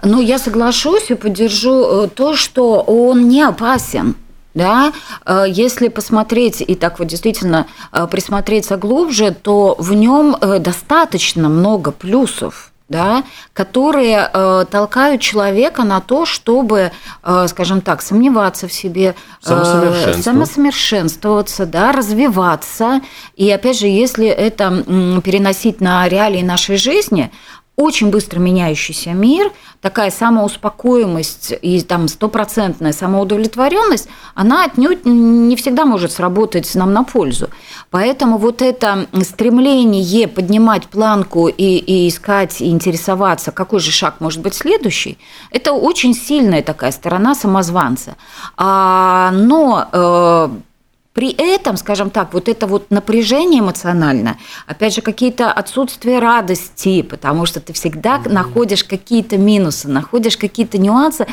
[0.03, 4.15] Ну я соглашусь и поддержу э, то, что он не опасен.
[4.59, 4.91] Да,
[5.25, 11.47] э, если посмотреть и так вот действительно э, присмотреться глубже, то в нем э, достаточно
[11.47, 16.91] много плюсов да, которые э, толкают человека на то, чтобы,
[17.23, 23.01] э, скажем так, сомневаться в себе, э, самосовершенствоваться, да, развиваться.
[23.35, 24.83] И опять же, если это
[25.23, 27.31] переносить на реалии нашей жизни,
[27.79, 36.11] очень быстро меняющийся мир, такая самоуспокоимость и там стопроцентная самоудовлетворенность, она отнюдь не всегда может
[36.11, 37.49] сработать нам на пользу.
[37.89, 44.41] Поэтому вот это стремление поднимать планку и, и искать, и интересоваться, какой же шаг может
[44.41, 45.17] быть следующий,
[45.49, 48.17] это очень сильная такая сторона самозванца.
[48.57, 50.49] А, но э,
[51.19, 57.45] при этом, скажем так, вот это вот напряжение эмоционально, опять же, какие-то отсутствия радости, потому
[57.45, 58.31] что ты всегда mm-hmm.
[58.31, 61.27] находишь какие-то минусы, находишь какие-то нюансы,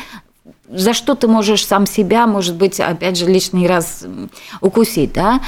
[0.67, 4.03] за что ты можешь сам себя, может быть, опять же, лишний раз
[4.59, 5.39] укусить, да,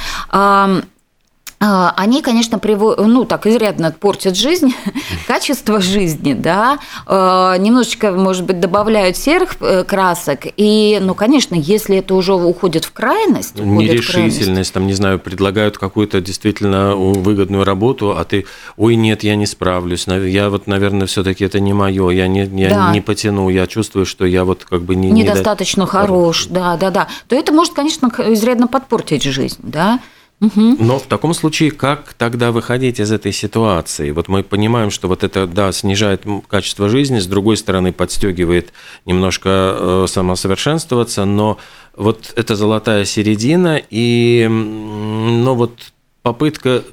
[1.62, 4.74] они, конечно, приводят, ну, так изрядно портят жизнь,
[5.26, 11.98] качество жизни, да, а, немножечко, может быть, добавляют серых э, красок, и, ну, конечно, если
[11.98, 13.56] это уже уходит в крайность...
[13.56, 18.46] Нерешительность, в крайность, там, не знаю, предлагают какую-то действительно выгодную работу, а ты,
[18.78, 22.44] ой, нет, я не справлюсь, я вот, наверное, все таки это не мое, я не,
[22.58, 22.92] я да.
[22.92, 25.10] не потяну, я чувствую, что я вот как бы не...
[25.10, 30.00] Недостаточно не хорош, да, да, да, то это может, конечно, изрядно подпортить жизнь, да,
[30.40, 34.10] но в таком случае, как тогда выходить из этой ситуации?
[34.10, 38.72] Вот мы понимаем, что вот это, да, снижает качество жизни, с другой стороны, подстегивает
[39.04, 41.58] немножко э, самосовершенствоваться, но
[41.94, 46.84] вот это золотая середина, и, ну вот попытка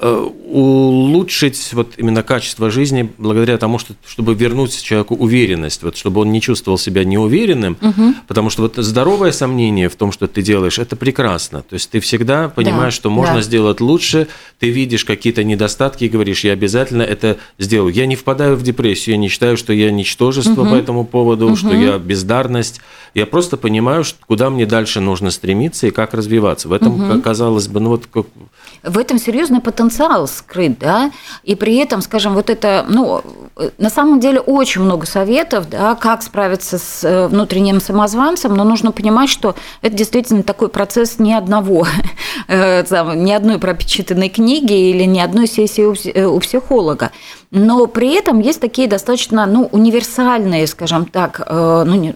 [0.00, 6.32] улучшить вот именно качество жизни благодаря тому, что, чтобы вернуть человеку уверенность, вот, чтобы он
[6.32, 8.14] не чувствовал себя неуверенным, угу.
[8.26, 11.62] потому что вот здоровое сомнение в том, что ты делаешь, это прекрасно.
[11.62, 13.42] То есть ты всегда понимаешь, да, что можно да.
[13.42, 14.26] сделать лучше,
[14.58, 17.94] ты видишь какие-то недостатки и говоришь, я обязательно это сделаю.
[17.94, 20.70] Я не впадаю в депрессию, я не считаю, что я ничтожество угу.
[20.70, 21.56] по этому поводу, угу.
[21.56, 22.80] что я бездарность.
[23.14, 26.68] Я просто понимаю, что, куда мне дальше нужно стремиться и как развиваться.
[26.68, 27.22] В этом, угу.
[27.22, 28.06] казалось бы, ну вот...
[28.12, 28.26] Как...
[28.82, 31.12] В этом серьезный потенциал скрыт, да,
[31.44, 33.22] и при этом, скажем, вот это, ну,
[33.78, 38.90] на самом деле очень много советов, да, как справиться с э, внутренним самозванцем, но нужно
[38.90, 41.86] понимать, что это действительно такой процесс ни одного,
[42.48, 42.82] э,
[43.14, 47.12] ни одной пропечатанной книги или ни одной сессии э, у психолога.
[47.52, 52.14] Но при этом есть такие достаточно, ну, универсальные, скажем так, ну,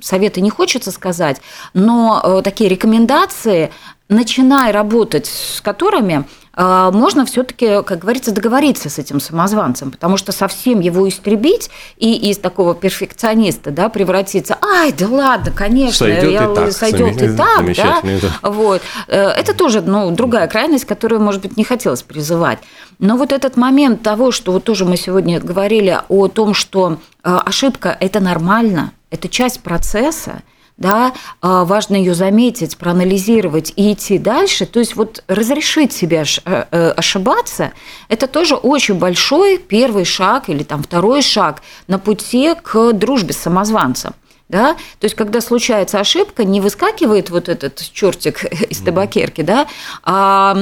[0.00, 1.40] советы не хочется сказать,
[1.74, 3.72] но такие рекомендации,
[4.08, 6.24] начиная работать с которыми
[6.58, 12.38] можно все-таки, как говорится, договориться с этим самозванцем, потому что совсем его истребить и из
[12.38, 17.76] такого перфекциониста да, превратиться, ай, да ладно, конечно, сойдет я, и так, сойдет и так,
[17.76, 18.00] да?
[18.02, 18.50] да.
[18.50, 18.82] Вот.
[19.06, 22.58] Э, это тоже ну, другая крайность, которую, может быть, не хотелось призывать.
[22.98, 27.36] Но вот этот момент того, что вот тоже мы сегодня говорили о том, что э,
[27.44, 30.42] ошибка– это нормально, это часть процесса,
[30.78, 31.12] да,
[31.42, 34.64] а, важно ее заметить, проанализировать и идти дальше.
[34.64, 37.72] То есть вот разрешить себе э, э, ошибаться,
[38.08, 43.38] это тоже очень большой первый шаг или там второй шаг на пути к дружбе с
[43.38, 44.14] самозванцем.
[44.48, 44.74] Да?
[44.98, 49.66] То есть, когда случается ошибка, не выскакивает вот этот чертик из табакерки, да,
[50.02, 50.56] а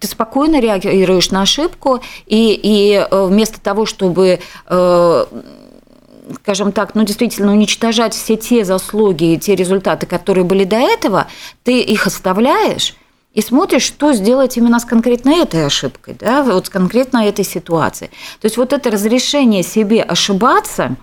[0.00, 4.40] ты спокойно реагируешь на ошибку, и, и э, вместо того, чтобы
[6.36, 11.26] скажем так, ну, действительно уничтожать все те заслуги и те результаты, которые были до этого,
[11.64, 12.94] ты их оставляешь
[13.34, 18.10] и смотришь, что сделать именно с конкретно этой ошибкой, да, вот с конкретно этой ситуацией.
[18.40, 20.96] То есть вот это разрешение себе ошибаться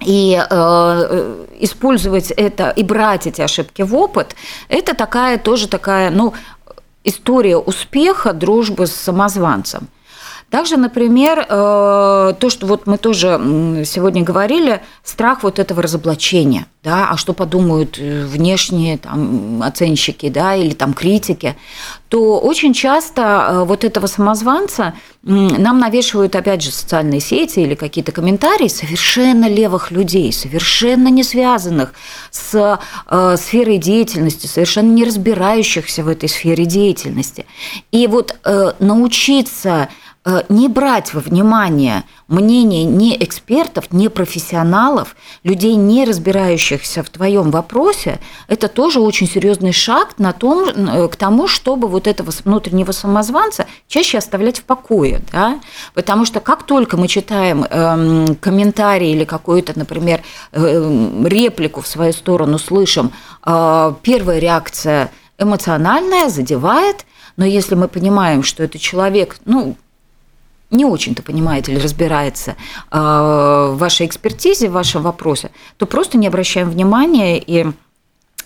[0.00, 4.34] и э, использовать это и брать эти ошибки в опыт,
[4.68, 6.34] это такая тоже такая, ну,
[7.04, 9.88] история успеха дружбы с самозванцем.
[10.52, 13.40] Также, например, э, то, что вот мы тоже
[13.86, 20.54] сегодня говорили, страх вот этого разоблачения, да, а что подумают э, внешние там, оценщики, да,
[20.54, 21.56] или там критики,
[22.10, 28.12] то очень часто э, вот этого самозванца нам навешивают, опять же, социальные сети или какие-то
[28.12, 31.94] комментарии совершенно левых людей, совершенно не связанных
[32.30, 32.78] с
[33.36, 37.46] сферой деятельности, совершенно не разбирающихся в этой сфере деятельности.
[37.92, 38.36] И вот
[38.80, 39.88] научиться
[40.48, 45.14] не брать во внимание мнение не экспертов, не профессионалов,
[45.44, 48.18] людей, не разбирающихся в твоем вопросе,
[48.48, 53.66] это тоже очень серьезный шаг на том, э, к тому, чтобы вот этого внутреннего самозванца
[53.86, 55.20] чаще оставлять в покое.
[55.30, 55.60] Да?
[55.94, 62.12] Потому что как только мы читаем э, комментарий или какую-то, например, э, реплику в свою
[62.12, 63.12] сторону слышим,
[63.44, 67.04] э, первая реакция эмоциональная, задевает,
[67.36, 69.76] но если мы понимаем, что это человек, ну,
[70.72, 72.56] не очень-то понимает или разбирается
[72.90, 77.66] э, в вашей экспертизе, в вашем вопросе, то просто не обращаем внимания и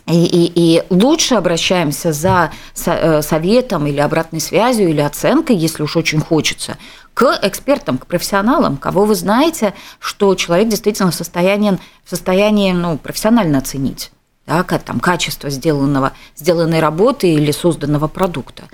[0.09, 2.53] и, и, и лучше обращаемся за
[2.87, 6.79] э, советом или обратной связью или оценкой, если уж очень хочется,
[7.13, 12.99] к экспертам, к профессионалам, кого вы знаете, что человек действительно в состоянии, в состоянии ну,
[12.99, 14.13] профессионально оценить
[14.47, 18.65] да, там, качество сделанного, сделанной работы или созданного продукта.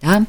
[0.00, 0.24] Да.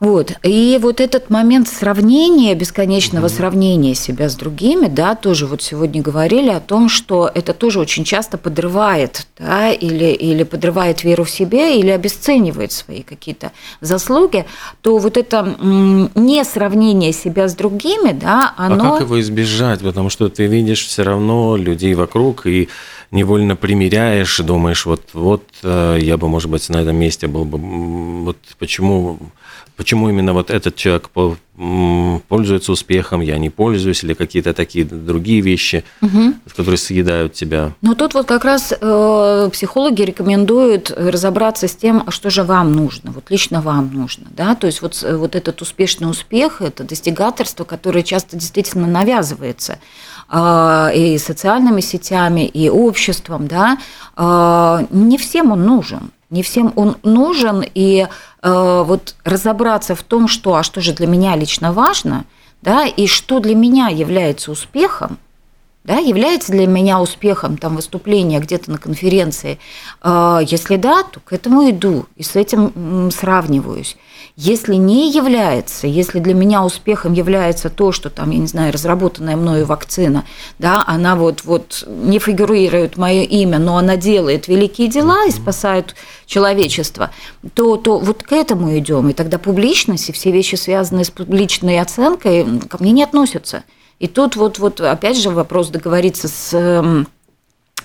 [0.00, 0.32] Вот.
[0.42, 3.36] И вот этот момент сравнения, бесконечного mm-hmm.
[3.36, 8.04] сравнения себя с другими, да, тоже вот сегодня говорили о том, что это тоже очень
[8.04, 14.46] часто подрывает, да, или, или подрывает веру в себя, или обесценивает свои какие-то заслуги,
[14.82, 15.56] то вот это
[16.14, 18.88] не сравнение себя с другими, да, а оно...
[18.88, 19.80] А как его избежать?
[19.80, 22.68] Потому что ты видишь все равно людей вокруг, и
[23.12, 27.58] невольно примеряешь, думаешь, вот, вот э, я бы, может быть, на этом месте был бы,
[28.24, 29.18] вот почему
[29.76, 31.10] почему именно вот этот человек
[32.28, 36.34] пользуется успехом, я не пользуюсь, или какие-то такие другие вещи, угу.
[36.56, 37.72] которые съедают тебя.
[37.80, 42.72] Ну тут вот как раз э, психологи рекомендуют разобраться с тем, а что же вам
[42.72, 46.82] нужно, вот лично вам нужно, да, то есть вот, э, вот этот успешный успех, это
[46.82, 49.78] достигаторство, которое часто действительно навязывается
[50.28, 53.78] э, и социальными сетями, и обществом, да,
[54.16, 58.06] э, не всем он нужен, не всем он нужен, и
[58.42, 62.24] э, вот разобраться в том, что, а что же для меня лично важно,
[62.60, 65.18] да, и что для меня является успехом,
[65.84, 69.60] да, является для меня успехом там выступление где-то на конференции?
[70.02, 73.96] Э, если да, то к этому иду и с этим сравниваюсь.
[74.36, 79.36] Если не является, если для меня успехом является то, что там, я не знаю, разработанная
[79.36, 80.24] мною вакцина,
[80.58, 85.94] да, она вот, вот не фигурирует мое имя, но она делает великие дела и спасает
[86.26, 87.12] человечество,
[87.54, 89.08] то, то вот к этому идем.
[89.08, 93.62] И тогда публичность и все вещи, связанные с публичной оценкой, ко мне не относятся.
[94.00, 96.96] И тут вот, вот опять же вопрос договориться с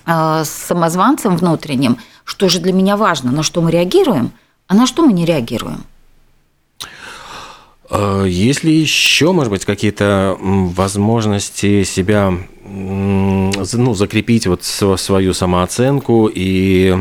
[0.04, 4.32] а, с самозванцем внутренним, что же для меня важно, на что мы реагируем,
[4.66, 5.84] а на что мы не реагируем.
[7.90, 12.32] А, есть ли еще, может быть, какие-то возможности себя
[12.64, 16.96] ну, закрепить вот свою самооценку и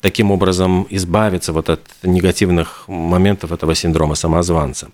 [0.00, 4.88] таким образом избавиться вот от негативных моментов этого синдрома самозванца?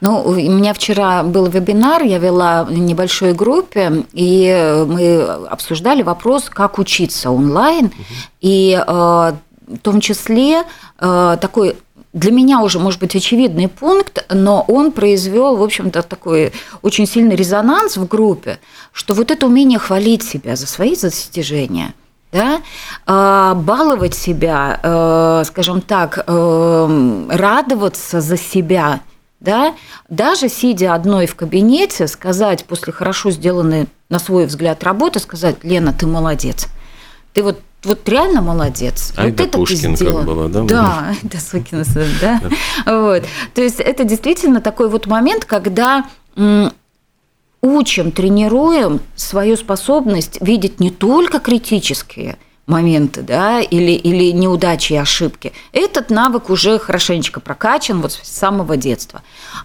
[0.00, 6.50] Ну, у меня вчера был вебинар, я вела в небольшой группе, и мы обсуждали вопрос,
[6.50, 7.94] как учиться онлайн, угу.
[8.40, 10.64] и э, в том числе
[10.98, 11.76] э, такой
[12.14, 17.36] для меня уже, может быть, очевидный пункт, но он произвел, в общем-то, такой очень сильный
[17.36, 18.58] резонанс в группе,
[18.92, 21.92] что вот это умение хвалить себя за свои достижения–
[22.34, 22.62] да,
[23.06, 29.02] а, баловать себя, э, скажем так, э, радоваться за себя,
[29.38, 29.72] да,
[30.08, 35.92] даже сидя одной в кабинете, сказать после хорошо сделанной, на свой взгляд, работы, сказать, Лена,
[35.92, 36.66] ты молодец.
[37.34, 39.12] Ты вот вот реально молодец.
[39.16, 40.62] А вот это Пушкин ты как было, да?
[40.62, 42.40] Да, это сукин сын, да.
[42.86, 43.24] Вот.
[43.54, 46.06] То есть это действительно такой вот момент, когда
[47.62, 55.52] учим, тренируем свою способность видеть не только критические моменты, да, или, или неудачи и ошибки.
[55.72, 59.22] Этот навык уже хорошенечко прокачан вот с самого детства.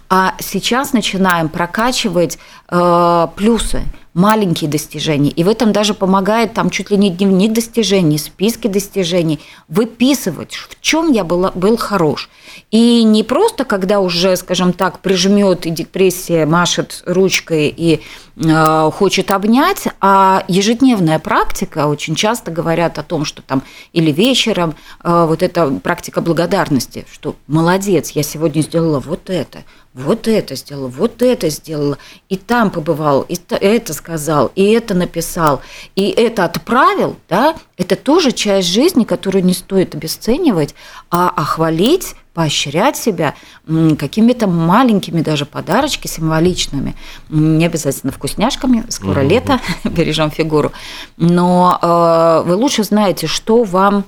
[0.08, 2.38] А сейчас начинаем прокачивать
[2.70, 3.82] э, плюсы,
[4.14, 5.30] маленькие достижения.
[5.30, 10.80] И в этом даже помогает там чуть ли не дневник достижений, списки достижений, выписывать, в
[10.80, 12.28] чем я была, был хорош.
[12.70, 18.00] И не просто, когда уже, скажем так, прижмет и депрессия машет ручкой и
[18.36, 23.62] э, хочет обнять, а ежедневная практика, очень часто говорят о том, что там
[23.92, 29.58] или вечером, э, вот эта практика благодарности, что молодец, я сегодня сделала вот это,
[29.92, 35.62] вот это сделала, вот это сделала, и там побывал, и это сказал, и это написал,
[35.96, 40.76] и это отправил, да, это тоже часть жизни, которую не стоит обесценивать,
[41.10, 43.34] а охвалить, поощрять себя
[43.66, 46.94] какими-то маленькими даже подарочки символичными,
[47.28, 49.28] не обязательно вкусняшками, скоро угу.
[49.28, 50.70] лето, бережем фигуру,
[51.16, 54.04] но э, вы лучше знаете, что вам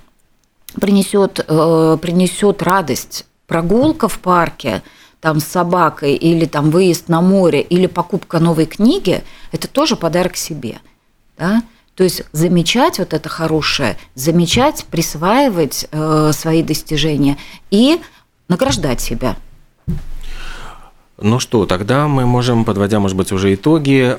[0.80, 3.26] принесет, э, принесет радость.
[3.48, 4.82] Прогулка в парке–
[5.22, 10.36] там с собакой, или там выезд на море, или покупка новой книги, это тоже подарок
[10.36, 10.80] себе.
[11.38, 11.62] Да?
[11.94, 17.38] То есть замечать вот это хорошее, замечать, присваивать э, свои достижения
[17.70, 18.00] и
[18.48, 19.36] награждать себя.
[21.24, 24.16] Ну что, тогда мы можем, подводя, может быть, уже итоги,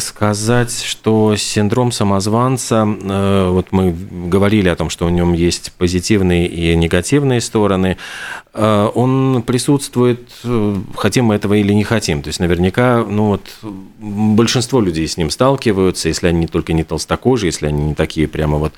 [0.00, 3.94] сказать, что синдром самозванца, э, вот мы
[4.28, 7.98] говорили о том, что в нем есть позитивные и негативные стороны,
[8.54, 12.22] э, он присутствует, э, хотим мы этого или не хотим.
[12.22, 13.42] То есть наверняка, ну вот,
[13.98, 18.56] большинство людей с ним сталкиваются, если они только не толстокожие, если они не такие прямо
[18.56, 18.72] вот.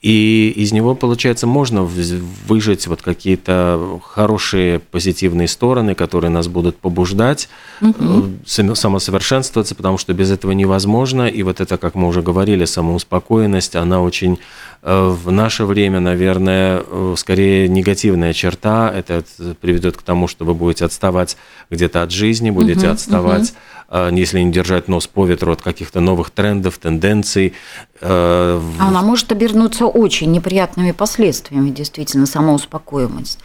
[0.00, 7.48] И из него, получается, можно выжать вот какие-то хорошие позитивные стороны, которые нас будут побуждать
[7.80, 8.28] угу.
[8.44, 11.26] самосовершенствоваться, потому что без этого невозможно.
[11.28, 14.38] И вот это, как мы уже говорили, самоуспокоенность, она очень
[14.82, 18.92] э, в наше время, наверное, э, скорее негативная черта.
[18.94, 19.24] Это
[19.62, 21.38] приведет к тому, что вы будете отставать
[21.70, 23.54] где-то от жизни, будете угу, отставать,
[23.88, 24.14] угу.
[24.14, 27.54] если не держать нос по ветру от каких-то новых трендов, тенденций.
[28.02, 33.38] Она может обернуться очень неприятными последствиями, действительно, самоуспокоенность.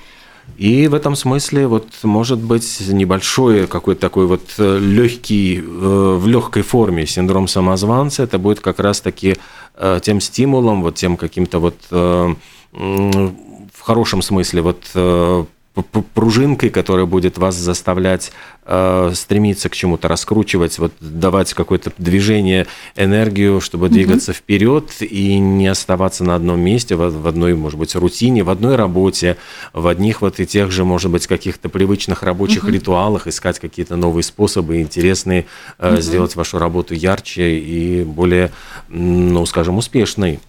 [0.57, 6.27] И в этом смысле вот может быть небольшой какой-то такой вот э, легкий, э, в
[6.27, 9.37] легкой форме синдром самозванца, это будет как раз-таки
[9.75, 15.47] э, тем стимулом, вот тем каким-то вот в хорошем смысле вот
[16.13, 18.31] пружинкой, которая будет вас заставлять
[18.65, 24.35] э, стремиться к чему-то, раскручивать, вот давать какое-то движение, энергию, чтобы двигаться mm-hmm.
[24.35, 28.75] вперед и не оставаться на одном месте, в, в одной, может быть, рутине, в одной
[28.75, 29.37] работе,
[29.73, 32.73] в одних вот и тех же, может быть, каких-то привычных рабочих mm-hmm.
[32.73, 35.45] ритуалах, искать какие-то новые способы, интересные,
[35.77, 36.01] э, mm-hmm.
[36.01, 38.51] сделать вашу работу ярче и более,
[38.89, 40.39] ну, скажем, успешной.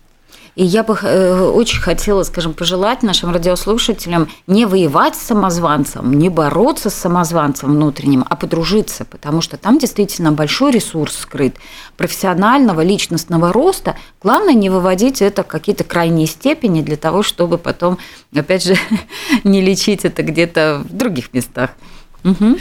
[0.57, 6.29] И я бы э, очень хотела, скажем, пожелать нашим радиослушателям не воевать с самозванцем, не
[6.29, 11.57] бороться с самозванцем внутренним, а подружиться, потому что там действительно большой ресурс скрыт
[11.97, 13.97] профессионального, личностного роста.
[14.23, 17.99] Главное не выводить это в какие-то крайние степени для того, чтобы потом,
[18.35, 18.77] опять же,
[19.45, 21.71] не лечить это где-то в других местах.
[22.25, 22.59] Угу.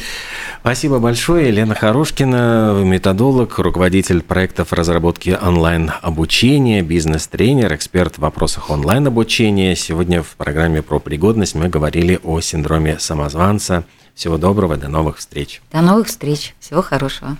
[0.62, 1.47] Спасибо большое.
[1.47, 9.76] Елена Харушкина, методолог, руководитель проектов разработки онлайн-обучения, бизнес-тренер, эксперт в вопросах онлайн-обучения.
[9.76, 13.84] Сегодня в программе про пригодность мы говорили о синдроме самозванца.
[14.16, 15.62] Всего доброго, до новых встреч.
[15.72, 16.53] До новых встреч.
[16.60, 17.38] Всего хорошего.